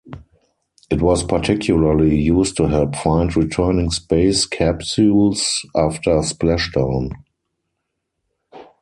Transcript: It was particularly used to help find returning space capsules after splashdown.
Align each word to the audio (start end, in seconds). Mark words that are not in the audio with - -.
It 0.89 0.99
was 0.99 1.21
particularly 1.23 2.15
used 2.19 2.57
to 2.57 2.65
help 2.67 2.95
find 2.95 3.35
returning 3.37 3.91
space 3.91 4.47
capsules 4.47 5.61
after 5.75 6.09
splashdown. 6.21 7.11